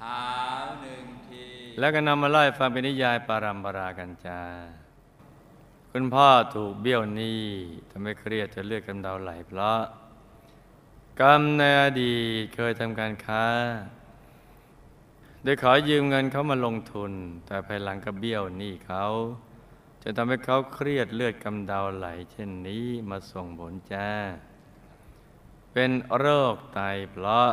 [0.02, 0.26] ถา
[0.64, 1.15] มหนึ่งที
[1.80, 4.42] แล้วก็นำมาไล่ฟังเป็นนิยายปารัมปรากันจ้า
[5.92, 7.44] คุณพ่อถูกเบี้ยวหนี้
[7.90, 9.82] ทำให้เครียดจนเลือดกำเดาไหลเพราะ
[11.22, 13.46] กรรมในอดีตเคยทำการค้า
[15.44, 17.12] โดยขอยืมเงินเขามาลงทุน
[17.46, 19.06] แต่ภายหลังก็เบี้ยวหนี้เขา
[20.02, 24.10] จนทำให้เขาเครียดเลือดกำเดาไหล เช่นนี้มาส่งผลจ้า
[25.74, 26.80] เป็นโรคไต
[27.12, 27.50] เพราะ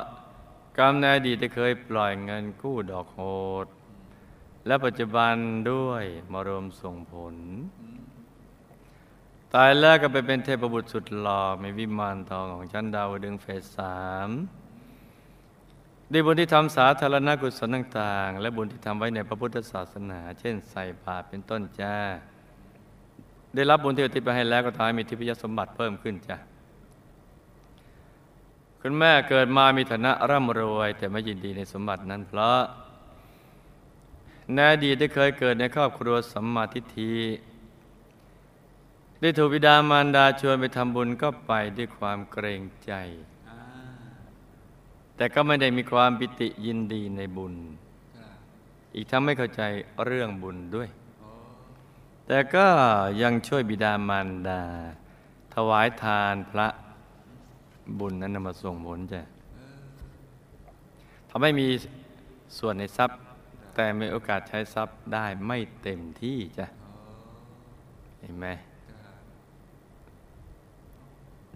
[0.78, 3.20] กรรมในอดีตเคยปล่อยเงินกู้ดอกโห
[3.64, 3.66] ด
[4.66, 5.34] และปัจจุบัน
[5.72, 7.34] ด้วยมารวมส่งผล
[9.54, 14.28] ตายแล้วก็ไปเป็นเทพบุตรสุดหล่อในวิมานทองของชั้นดาวดึงเฟสสาม
[16.12, 21.96] ด้วยบุญที่ทำสาธารณกุศลต่างๆ และบุญที่ทำไว้ในพระพุทธศาสนา เช่นใส่บาตรเป็นต้นจ้า
[23.54, 26.36] ได้รับบุญที่อุทิศไปให้แล้วก็ทำให้มีทิพยสมบัติเพิ่มขึ้นจ้ะ
[28.80, 32.60] คุณแม่เกิดมามีฐานะร่ำรวย แต่ไม่ยินดีในสมบัตินั้นเพราะ
[34.54, 37.14] ในอดีตได้เคยเกิดในครอบครัวสัมมาทิฏฐิ
[39.20, 42.92] ได้ถูกบิดามารดาชวนไปทำบุญก็ไปด้วยความเกรงใจ
[45.16, 47.54] แต่ก็ไม่ได้มีความปิติยินดีในบุญ
[48.94, 49.62] อีกทั้งไม่เข้าใจ
[50.04, 50.88] เรื่องบุญด้วย
[52.26, 52.66] แต่ก็
[53.22, 54.60] ยังช่วยบิดามารดา
[55.54, 56.68] ถวายทานพระ
[57.98, 59.22] บุญนั้นนำมาส่งผลจ้ะ
[61.30, 61.66] ทำให้มี
[62.58, 63.18] ส่วนในทรัพย์
[63.74, 66.66] แต่มีโอกาสใช้ทรัพย์ได้ไม่เต็มที่จ้ะ
[68.20, 68.46] เห็นไหม
[68.90, 69.22] ครับ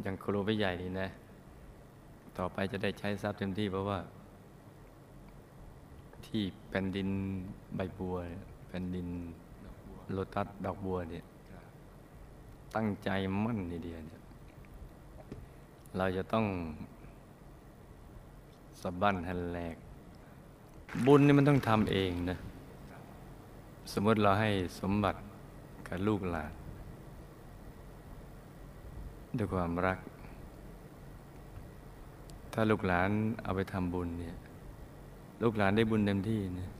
[0.02, 1.08] อย่างครูไปใหญ่นี่นะ
[2.38, 3.98] ต่อไปจะได้ใช้ทรัพย์เต็มที่เพราะว่า
[6.26, 7.08] ที่แผ่นดิน
[7.76, 8.16] ใบบัว
[8.68, 9.08] แผ่นดิน
[10.12, 11.24] โลตัสดอกบัวเนี่ย
[12.74, 13.10] ตั้งใจ
[13.44, 14.22] มั่นทีเดียวเนี่ย
[15.96, 16.46] เราจะต้อง
[18.80, 19.76] สะบั้นหันแหลก
[21.04, 22.38] บุญนี่มันต้องทำเองนะ
[23.92, 25.18] สมมติเราให้สมบัติ
[25.88, 26.52] กับลูกหลาน
[29.36, 29.98] ด้วยความรัก
[32.52, 33.10] ถ้าลูกหลาน
[33.42, 34.36] เอาไปทำบุญเนี่ย
[35.42, 36.70] ลูกหลานได้บุญเต็มที่นะ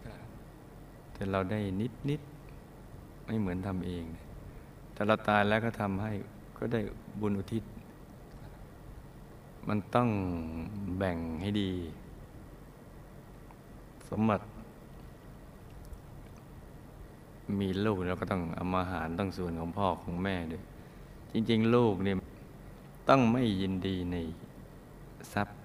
[1.13, 2.21] แต่เราได้นิดนิด
[3.27, 4.05] ไม่เหมือนทำเอง
[4.93, 6.13] แต่เราตายแล้วก็ทำให้
[6.59, 6.81] ก็ได้
[7.21, 7.65] บุญอุทิศ
[9.69, 10.09] มันต้อง
[10.99, 11.71] แบ่งให้ดี
[14.11, 14.45] สมบัติ
[17.61, 20.63] มีลูกเราก็ต้องเอามาหารต้องส่วนของพ่อของแม่ด้วย
[21.33, 22.17] จริง ๆ ลูกเนี่ย
[23.09, 24.17] ต้องไม่ยินดีใน
[25.33, 25.59] ทรัพย์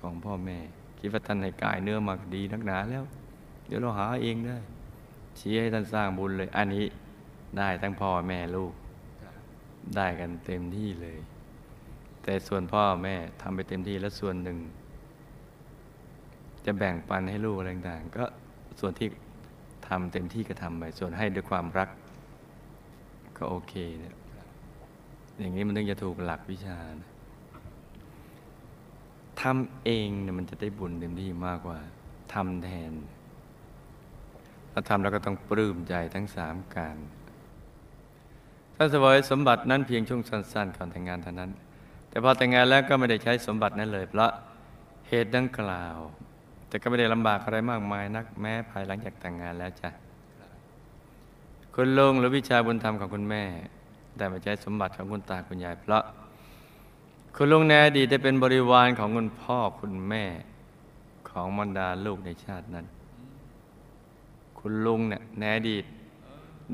[0.00, 0.58] ของพ่อแม่
[0.98, 3.04] คิดว่าท่านให้กายเนื้อมาดีนักหนาแล้ว
[3.66, 4.58] เดี๋ยวเราหาเองได้
[5.38, 6.84] ชี้ให้ท่านสร้างบุญเลย อันนี้
[7.58, 8.72] ได้ทั้งพ่อแม่ลูก
[9.96, 11.18] ได้กันเต็มที่เลย
[12.22, 14.58] แต่ส่วนพ่อแม่ทำไปเต็มที่แล้วส่วนหนึ่ง
[16.66, 18.24] จะแบ่งปันให้ลูกอะไรต่างๆก็
[18.80, 19.08] ส่วนที่
[19.88, 21.88] ทำเต็มที่ก็ทำไปส่วนให้ด้วยความรัก
[23.36, 24.14] ก็โอเคเนี่ย
[25.38, 27.10] อย่างนี้มันถึงจะถูกหลักวิชานะ
[29.42, 31.78] ทำเองเนี่ยมันจะได้บุญเต็มที่มากกว่า
[32.34, 32.92] ทำแทน
[34.72, 36.96] ถ้าทำแล้วก็ต้องปลื้มใจทั้งสามการ
[38.76, 41.50] ท่านเสวยสมบัตินั้นเพียงช่วงสั้นๆก่อนแต่งงานเท่านั้น
[42.08, 44.30] แต่พอแต่งงานแล้วก็ไม่ได้ใช้สมบัตินั้นเลยเพราะ
[45.08, 45.96] เหตุดังกล่าว
[46.76, 49.90] แต่ก็ไม่ได้ลำบากอะไรมากมายนักแม้ภายหลังจากแต่งงานแล้วจ้ะ
[51.74, 53.42] คุณลุงหรือวิชาบุญธรรมของคุณแม่
[54.16, 56.04] ได้มาใช้สมบัติของคุณตาคุณยายเพราะ
[57.36, 60.24] คุณลุงในอดีตได้เป็นบริวารของคุณพ่อคุณแม่
[61.30, 62.86] ของมารดาลูกในชาตินั้น
[64.58, 65.84] คุณลุงเนี่ยในอดีต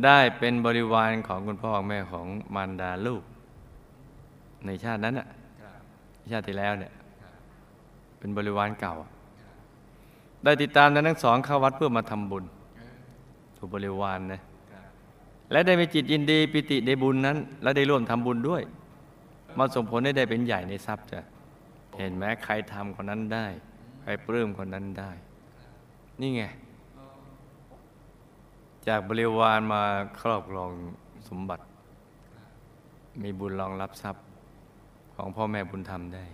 [0.04, 3.22] ได้เป็นบริวารของคุณพ่อแม่ของมารดาลูก
[4.66, 5.28] ในชาตินั้นน่ะ
[6.32, 6.92] ชาติที่แล้วเนี่ย
[8.18, 8.96] เป็นบริวารเก่า
[10.44, 12.44] ได้ติดตามนั้นทั้งสองเข้าวัดเพื่อมาทำบุญ
[13.56, 14.40] ถูกบริวารนะ
[14.72, 14.84] ครับ
[15.52, 18.62] และได้มีจิตยินดีปิติในบุญนั้น และได้ร่วมทำบุญด้วย
[19.58, 21.20] มาส่งผลให้ได้เป็นใหญ่ในทรัพย์จ้ะ
[21.98, 23.46] เห็นไหมใครทำคนนั้นได้
[24.02, 25.10] ใครปลื้มคนนั้นได้
[26.20, 26.42] นี่ไง
[28.86, 29.82] จากบริวารมา
[30.20, 30.70] ครอบครอง
[31.28, 31.64] สมบัติ
[33.22, 34.24] มีบุญรองรับทรัพย์
[35.14, 36.24] ของพ่อแม่บุญธรรมได้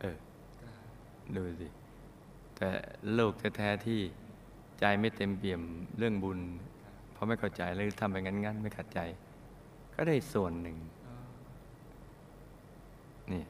[0.00, 0.16] เออ
[1.36, 1.68] ดูสิ
[2.58, 2.70] แต่
[3.18, 4.00] ลูกแท้ๆที่
[4.80, 5.62] ใจไม่เต็มเปี่ยม
[5.98, 6.38] เรื่องบุญ
[7.12, 9.00] เพราะไม่เข้าใจเลยทำไปงั้นๆ ไม่ขัดใจ
[9.94, 10.76] ก็ได้ส่วนหนึ่ง
[13.32, 13.42] นี่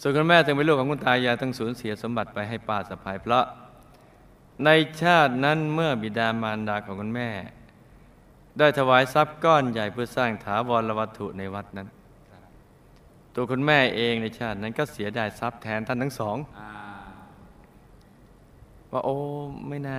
[0.00, 3.44] ส่วนคุณแม่ถึงเป็นลูกของคุณตายายต้องสูญเสียสมบัติไปให้ป้าสะพายเพราะ
[4.64, 4.70] ใน
[5.02, 7.28] ชาตินั้นเมื่อบิดามารดาของคุณแม่
[8.58, 11.88] ได้ถวายทรัพย์ก้อนใหญ่เพื่อสร้างถาวรวัตถุในวัดนั้น
[13.34, 16.83] ตัวคุณแม่เองในชาตินั้นก็เสียดายทรัพย์แทนท่านทั้งสองอ
[18.94, 19.16] ว่าโอ้
[19.68, 19.98] ไม่น่า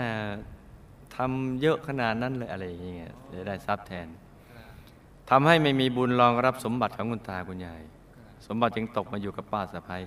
[1.16, 4.08] ทำเยอะขนาดนั้นเลยอะไรอย่างเงี้ยเสียดายทรัพย์แทน
[5.30, 7.82] ทำให้ไม่มีบุญรองรับสมบัติของคุณตาคุณยาย
[8.48, 10.02] สมบัติจึงตกมาอยู่กับป้าสะพ้าย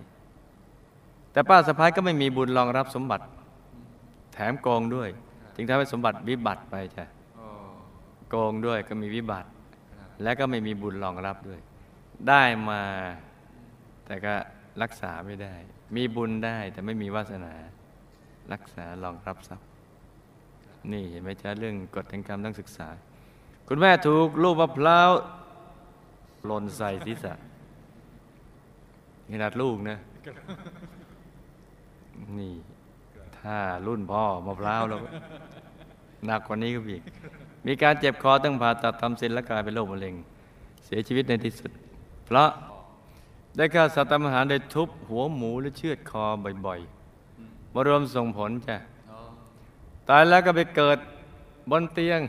[1.33, 3.25] แต่ป้าสะพ้ายก็ไม่มีบุญรองรับสมบัติ
[4.33, 5.09] แถมโกงด้วย
[5.55, 7.05] จึงทำให้สมบัติวิบัติไปจ้ะ
[7.37, 7.47] โอ้
[8.31, 9.49] โกงด้วยก็มีวิบัติ
[10.23, 11.61] และก็ไม่มีบุญรองรับด้วย
[12.29, 12.83] ได้มา
[14.07, 14.35] แต่ก็
[14.83, 15.55] รักษาไม่ได้
[15.97, 17.55] มีบุญได้แต่ไม่มีวาสนา
[18.53, 19.67] รักษารองรับทรัพย์
[20.93, 22.89] นี่เห็นไหมจ๊ะเรื่องกฎแห่งกรรมต้องศึกษา
[23.69, 25.11] คุณแม่ถูกลูกมะพร้าว
[26.47, 27.33] หล่นใส่ศีรษะ
[29.31, 29.97] ขนาดลูกนะ
[32.39, 32.55] นี่
[33.39, 33.57] ถ้า
[33.87, 35.01] รุ่นพ่อมะพร้าวแล้ว
[36.27, 37.03] หนักกว่านี้ก็อีก
[37.67, 40.15] มีการเจ็บคอต้องผ่าตัดทำเส้นและกลายเป็นโรคมะเร็ง
[40.85, 41.71] เสียชีวิตในที่สุด
[42.27, 42.49] เพราะ
[43.57, 46.25] ได้ฆ่าสัตว์ตามอาหารโดยทุบหัวหมูหรือเชือดคอ
[46.67, 46.98] บ่อยๆ
[47.75, 48.77] มารวมส่งผลจ้ะ
[49.09, 49.19] โอ้
[50.09, 50.99] ตายแล้วก็ไปเกิด
[51.71, 52.21] บนเตียง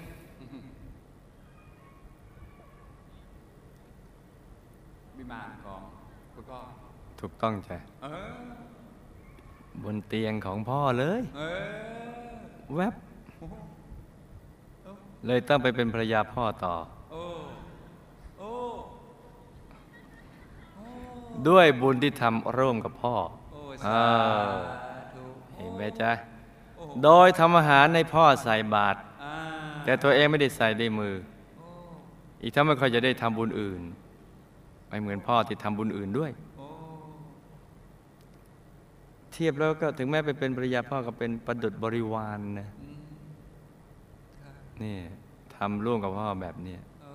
[5.17, 5.81] วิมานของ
[6.33, 6.59] คุณพ่อ
[7.19, 8.59] ถูกต้องจ้ะเออ
[9.83, 12.93] บนเตียงของพ่อเลยเออแวบ
[15.27, 16.73] เลยต้องไปเป็นภรรยาพ่อต่อ
[17.11, 17.23] โอ้
[18.39, 18.51] โอ้
[21.47, 23.15] ด้วยบุญที่ทำร่วมกับพ่อ
[23.51, 24.11] โอ้อ่าสา
[24.85, 24.88] ธุ
[25.59, 26.11] เห็นไหมจ๊ะ
[26.77, 29.35] โอ้โดยทำอาหารในพ่อใส่บาตรอ่า
[29.83, 31.15] แต่ตัวเองไม่ได้ใส่ด้วยมือ
[31.57, 31.67] โอ้
[32.41, 33.81] อีกทั้งไม่ค่อยจะได้ทำบุญอื่น
[34.87, 36.67] ไม่เหมือนพ่อที่ทำบุญอื่นด้วยโอ้
[39.31, 43.01] เทียบแล้วก็ถึงแม้ไปเป็นภรรยาพ่อก็เป็นประดุจบริวารนะอืม
[44.41, 44.97] ครับนี่
[45.55, 47.11] ทำร่วมกับพ่อแบบเนี้ยโอ้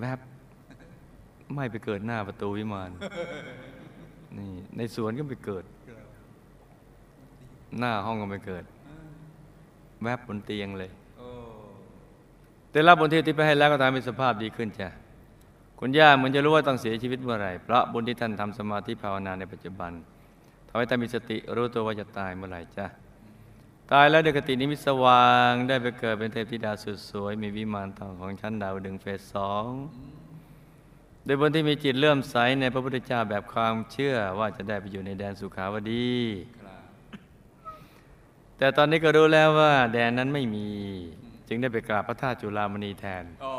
[0.00, 0.18] แวบ
[1.54, 2.90] ไม่ไปเกิดหน้าประตูวิมาน
[4.38, 5.64] นี่ในสวนก็ไปเกิด
[7.78, 8.64] หน้าห้องก็ไปเกิด
[10.02, 11.28] แวบบนเตียงเลยโอ้
[12.72, 14.88] ได้รับบุญที่ที่ไปให้แล้วก็ทำให้สภาพดีขึ้นจ้ะ
[15.78, 19.92] คุณย่าเหมือนจะรู้ว่าต้องเสียชีวิตเมื่อไหร่เพราะบุญที่ท่านทำสมาธิภาวนาในปัจจุบัน
[20.68, 22.86] ทำให้ท่านมีสติรู้ตัวว่าจะตายเมื่อไหร่จ้ะ
[23.92, 29.66] ตายแล้วเดกตินิมิตสว่างได้ไปเกิดเป็นเทพธิดาสุดสวย มีวิมานทองของชั้นดาวดึงส์เฟสสอง
[31.24, 36.10] โดยบนที่มีจิตเลื่อมใสในพระพุทธเจ้าแบบความเชื่อว่าจะได้ไปอยู่ในแดนสุขาวดี
[36.58, 36.59] ครับ
[38.60, 40.68] แต่ตอนนี้ก็รู้แล้วว่าแดนนั้นไม่มี
[41.48, 43.50] จึงได้ไปกราบพระธาตุจุฬามณีแทนโอ้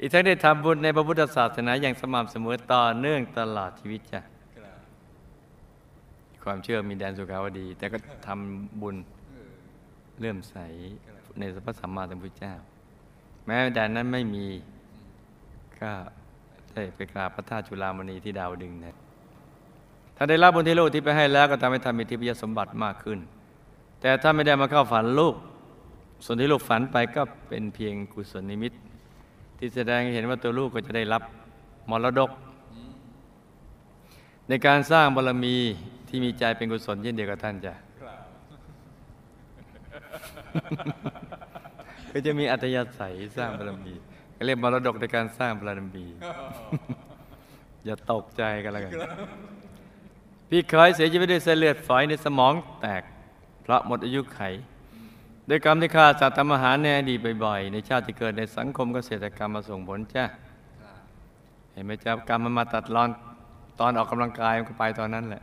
[0.00, 4.20] อีกทั้งได้ทำบุญในพระพุทธศาสนาอย่างสม่ำเสมอต่อเนื่องตลอดชีวิตจ้ะ
[4.56, 4.78] ครับ
[6.44, 8.96] ความเชื่อมีแดนสุขาวดี แต่ก็ทำบุญ
[9.30, 9.52] เออ
[10.18, 10.56] เลื่อมใส
[11.38, 12.54] ในพระสัมมาสัมพุทธเจ้า
[13.46, 14.46] แม้แดนนั้นไม่มี
[15.80, 15.92] ก็
[16.74, 18.96] ได้ไปกราบพระธาตุจุฬามณีที่ดาวดึงส์นะ
[20.16, 23.18] ถ้าได้รับบุญที่ลูกที่ไปให้แล้วก็ทำให้ท่านมีทิพยสมบัติมากขึ้น
[24.00, 25.34] แต่ถ้าไม่ได้มาเข้าฝันลูก
[26.24, 28.72] ส่วนที่ลูกฝันไปก็เป็นเพียงกุศลนิมิต
[29.58, 31.22] ที่แสดงให้เห็นว่าตัวลูกก็จะได้รับ
[31.90, 32.30] มรดก
[34.48, 35.56] ในการสร้างบารมี
[36.08, 37.74] ที่มีใจเป็นกุศลเช่นเดียวกับท่านจ้ะ
[42.12, 43.94] ก็จะมีอัตยาศัยสร้างบารมี
[44.36, 46.04] ก็เรียกมรดกในการสร้างบารมี
[47.84, 48.92] อย่าตกใจกันแล้วกัน
[50.54, 53.02] พี่เคยเสียชีวิตด้วยเส้นเลือดฝอยในสมองแตก
[53.62, 54.40] เพราะหมดอายุไข
[55.48, 60.24] ด้วยกรรมที่ฆ่าสัตว์ทำอาหารในอดีตบ่อยๆ ในชาติที่เกิดในสังคมเกษตรกรรมมาส่งผลจ้ะ
[61.72, 63.10] เห็นไหมจ๊ะกรรมมันมาตัดรอน
[63.80, 65.42] ตอนออกกำลังกายมันก็ไปตอนนั้นแหละ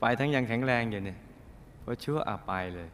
[0.00, 1.18] ไปทั้งยังแข็งแรงอยู่เนี่ย
[1.82, 2.88] เพราะชั่วอาไปเลย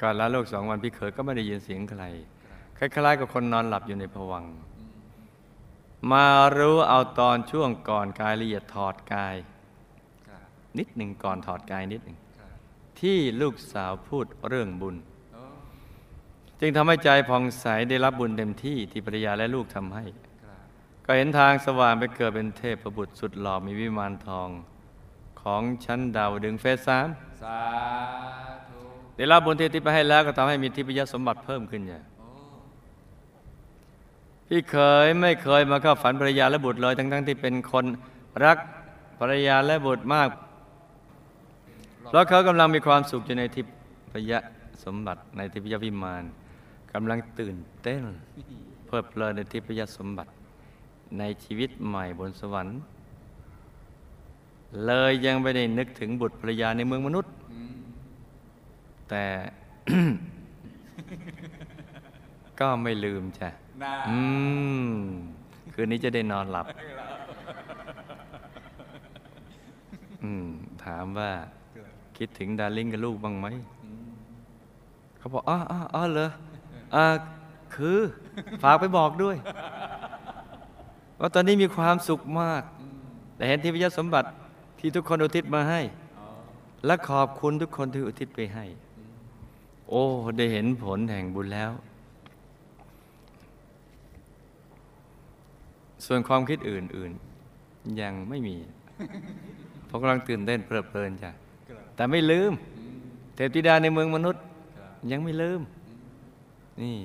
[0.00, 2.02] ก่อนละโลกสองวันพี่เขยก็ไม่ได้ยินเสียงใคร
[2.78, 4.46] คล้ายๆกับคนนอนหลับอยู่ในภวัง
[6.10, 6.26] มมา
[6.58, 9.36] รู้เอาตอนช่วงก่อนกายละเอียดถอดกาย
[10.28, 10.42] ครับ
[10.78, 12.50] นิดหนึ่งก่อนถอดกายนิดหนึ่งครับ
[13.00, 14.96] ที่ลูกสาวพูดเรื่องบุญ
[15.32, 15.42] โอ้
[16.60, 20.04] จึงทำให้ใจผ่องใสได้รับบุญเต็มที่ที่ภรรยาและลูกทำให้
[20.44, 20.60] ครับ
[21.04, 24.48] ก็เห็นทางสว่างไปเกิดเป็นเทพประบุตรสุดหล่อมีวิมานทอง
[25.42, 27.08] ของชั้นดาวดึงเฟสสาม
[27.42, 27.60] สา
[28.68, 28.80] ธุ
[29.16, 32.04] ได้รับบุญที่ทิพย์ไปให้แล้วก็ทำให้มีทิพยสมบัติเพิ่มขึ้นอย่าง
[34.50, 37.84] โอ้พี่เคยไม่เคยมาเข้าฝันภรรยาและบุตรเลยทั้งๆที่เป็นคน
[38.44, 38.58] รัก
[39.18, 40.28] ภรรยาและบุตรมาก
[42.08, 43.62] เพราะเขากำลังมีความสุขอยู่ในทิ
[44.12, 44.32] พย
[44.84, 46.24] สมบัติในทิพยวิมาน
[46.92, 48.04] กำลังตื่นเต้น
[48.86, 50.30] เพลิดเพลินในทิพยสมบัติ
[51.18, 52.78] ในชีวิตใหม่บนสวรรค์
[54.86, 57.32] เลยยังไม่ได้นึกถึงบุตรภรรยาในเมืองมนุษย์
[59.10, 59.24] แต่
[62.60, 63.48] ก็ไม่ลืมจ้ะ
[63.82, 64.20] น่าอื
[64.88, 64.90] ม
[65.72, 66.66] คืนนี้จะได้นอนหลับ
[70.22, 70.46] อืม
[70.84, 71.30] ถามว่า
[72.16, 73.46] คิดถึงดาริ่งกับลูกบ้างไหม
[73.84, 74.10] อืม
[75.18, 76.30] เขาบอกอ๋ออ๋ออ๋อเหรอ
[76.94, 77.04] อ่า
[77.74, 77.98] คือ
[78.62, 79.36] ฝากไปบอกด้วย
[81.20, 82.96] ว่าตอนนี้มีความสุขมากอืม
[83.36, 84.28] แต่เห็นที่พยสมบัติ
[84.78, 85.80] ที่ทุกคนอุทิศมาให้
[86.18, 86.26] อ๋อ
[86.86, 88.64] และขอบคุณทุกคนที่อุทิศไปให้
[88.98, 89.12] อืม
[89.88, 90.02] โอ้
[90.38, 91.72] ได้เห็นผลแห่งบุญแล้ว
[96.06, 97.12] ส่วนความคิดอื่น
[97.54, 98.56] ๆ ยังไม่มี
[99.86, 101.30] เพราะกำลังตื่นเต้นเพลิดเพลินจ้ะ
[101.96, 102.52] แต่ไม่ลืม
[103.34, 104.42] เทพธิดาในเมืองมนุษย์
[105.12, 105.60] ยังไม่ลืม
[106.80, 106.96] นี่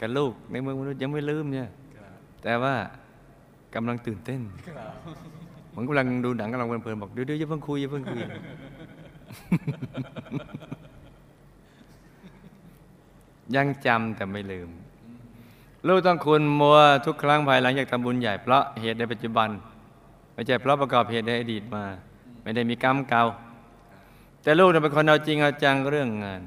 [0.00, 1.68] กับลูกในเมืองมนุษย์ยังไม่ลืมเนี่ย
[2.42, 2.74] แต่ว่า
[3.74, 4.40] กำลังตื่นเต้น
[5.70, 8.20] เหมือนกำลังดูหนังกำลังเพลินๆบอกเดี๋ยวๆอย่าเพิ่งคุยอย่าเพิ่งคุย
[13.56, 14.68] ยังจำแต่ไม่ลืม
[15.86, 19.48] ลูกต้องคุณมัวทุกครั้งภายหลังจากทำบุญใหญ่เพราะเหตุในปัจจุบัน
[20.34, 21.84] ไม่ใช่เพราะประกอบเหตุในอดีตมา
[22.42, 23.24] ไม่ได้มีกรรมเก่า
[24.42, 26.42] แต่ลูกน่ะเป็นคนเอาจริงเอาจังเรื่องงาน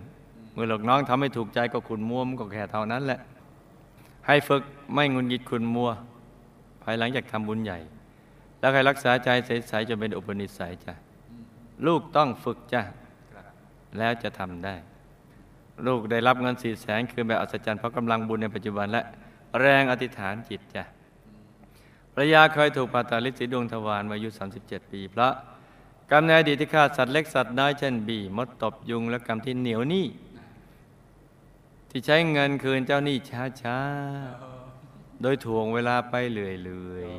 [0.53, 3.19] เมื่อหลอกน้องทำให้ถูกใจก็ขุนมัวมันก็แค่เท่านั้นแหละ
[4.27, 5.89] ให้ฝึกไม่งุนงิดขุนมัว
[6.83, 7.79] ภายหลังจากทำบุญใหญ่
[8.59, 10.93] แล้วให้รักษาใจใสๆจนเป็นอุปนิสัยจ้ะ
[11.85, 12.81] ลูกต้องฝึกจ้ะ
[13.97, 14.75] แล้วจะทำได้
[15.87, 19.03] ลูกได้รับเงินสี่แสนคือแบบอัศจรรย์เพราะกำลังบุญในปัจจุบันและ
[19.61, 20.83] แรงอธิษฐานจิตจ้ะ
[22.13, 24.29] ภรรยาเคยถูกผ่าตัดลิสีดวงทวารมาอายุ
[24.61, 25.33] 37 ปีเพราะ
[26.11, 30.07] กรรมในอดีตที่ฆ่าสัตว์เล็กสัตว์น้อยเช่นบีมดตบยุงและกรรมที่เหนียวหนี้
[31.89, 33.17] ที่ใช้เงินคืนเจ้าหนี้
[33.61, 36.49] ช้าๆ โดยถ่วงเวลาไปเรื่
[36.95, 37.09] อย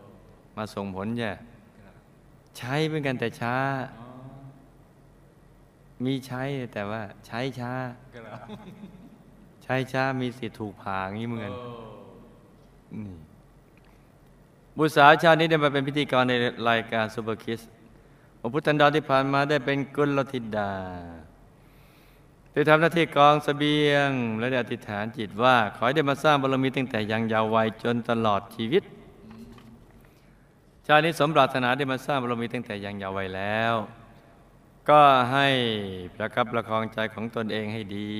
[0.00, 1.32] ๆ มาส่งผลจ้ะ
[2.58, 3.56] ใช้เหมือนกันแต่ช้า
[6.04, 6.42] มีใช้
[6.72, 7.72] แต่ว่าใช้ช้า
[9.62, 11.72] ใช้ช้ามีสิทธิ์ถูกผ่าอย่างนี้เหมือนกันโอ้
[13.04, 13.16] นี่
[14.76, 16.34] บุตรสาวชาตินี้ได้มาเป็นพิธีกรใน
[16.68, 17.60] รายการ Super Kids
[18.40, 20.72] พระพุทธันดรที่ผ่านมาได้เป็นกุลธิดา
[22.52, 28.82] ได้ทำหน้าที่กองเสบียง และได้อธิษฐานจิตว่า ขอให้ได้มาสร้างบารมีตั้งแต่ยังเยาว์วัยจนตลอดชีวิต
[30.86, 33.74] ชาตินี้สมปรารถนาได้มาสร้างบารมีตั้งแต่ยังเยาว์วัยแล้ว
[34.88, 35.00] ก็
[35.32, 35.48] ให้
[36.14, 38.12] ประคับประคองใจของตนเองให้ดี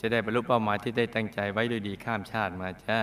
[0.00, 2.98] จะได้บรรลุเป้าหมายที่ได้ตั้งใจไว้ด้วยดีข้ามชาติมาจ้า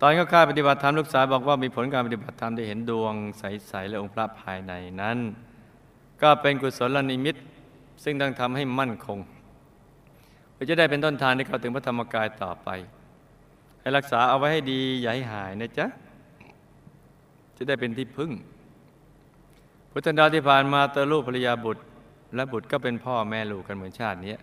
[0.00, 5.18] ตอนเข้าค่ายปฏิบัติธรรมลูกสาวบอกว่ามีผลการปฏิบัติธรรมได้เห็นดวงใสๆและองค์พระภายในนั้น
[6.22, 7.36] ก็เป็นกุศลนิมิต
[8.04, 9.18] ซึ่งต้องทำให้มั่นคง
[10.52, 12.68] เพื่อจะได้เป็นต้นทางที่เข้าถึงพระธรรมกายต่อไป
[13.80, 15.86] ให้รักษาเอาไว้ให้ดีอย่าให้หายนะจ๊ะ
[17.56, 18.30] จะได้เป็นที่พึ่ง
[19.90, 21.82] พุทธันดรที่ผ่านมาเตอลูกภรรยาบุตร
[22.34, 24.34] และบุตรก็เป็นพ่อแม่ลูกกันเหมือนชาตินี้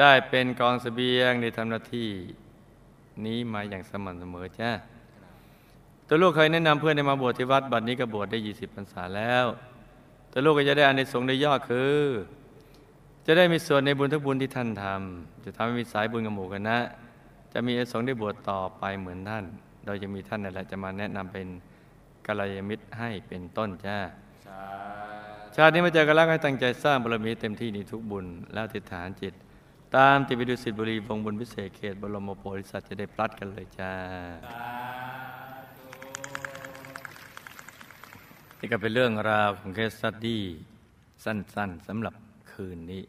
[0.00, 2.10] ได้เป็นกองเสบียงในทำหน้าที่
[3.24, 4.70] นี้มาอย่างสม่ำเสมอจ้า
[6.08, 9.44] ตัวลูกเคยแนะนำเพื่อนให้มาบวชที่วัดบัดนี้ก็บวชได้ 20พรรษาแล้ว
[10.32, 12.00] ตัวลูกก็จะได้อานิสงส์ในยอดคือ
[13.26, 16.78] จะได้มีส่วนในบุญทุกบุญที่ท่านทำจะทำให้มีสายบุญกับหมู่กันนะ
[17.52, 19.44] จะมีอานิสงส์ได้บวชต่อไปเหมือนท่าน
[19.84, 21.46] โดยจะมีท่านนั่นแหละจะมาแนะนำเป็น
[22.26, 23.98] กัลยาณมิตรให้เป็นต้นจ้า
[24.46, 24.60] สา
[25.56, 29.34] ชาตินี้มาเจอกันแล้วให้ตั้งใจสร้างบารมีเต็มที่ในทุกบุญแล้วอธิษฐานจิต
[29.94, 33.92] ตามติดไปดูสิทธิบุรีวงบุญพิเศษเขตบรมโพธิสัตว์จะได้พลัดกันเลยจ้า
[38.58, 40.42] นี่ก็เป็นเรื่องราวของเคสตัดดี้
[41.24, 42.14] สั้นๆสำหรับ
[42.52, 43.02] คืนนี้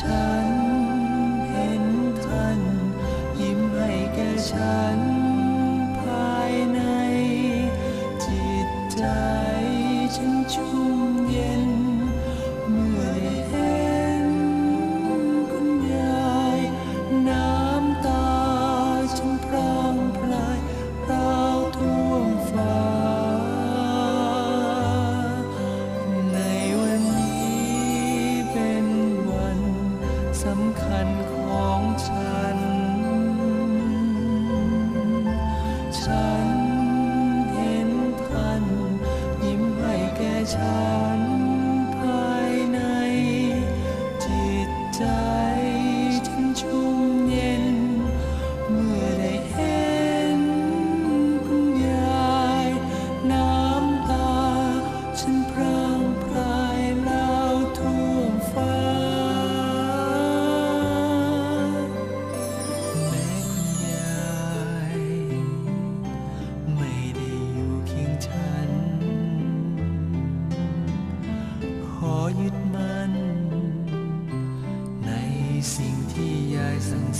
[0.00, 0.33] ฉั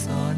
[0.03, 0.34] า